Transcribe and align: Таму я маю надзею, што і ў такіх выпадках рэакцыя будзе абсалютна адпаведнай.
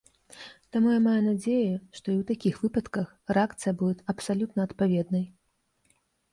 Таму 0.75 0.87
я 0.93 0.95
маю 1.07 1.19
надзею, 1.25 1.75
што 1.99 2.07
і 2.15 2.15
ў 2.15 2.23
такіх 2.31 2.55
выпадках 2.63 3.07
рэакцыя 3.39 3.77
будзе 3.85 4.01
абсалютна 4.17 4.59
адпаведнай. 4.69 5.25